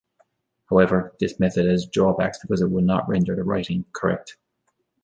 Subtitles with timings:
[0.71, 4.35] However, this method has drawbacks because it will not render the writing "correct".